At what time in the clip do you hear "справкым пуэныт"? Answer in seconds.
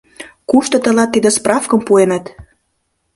1.37-2.25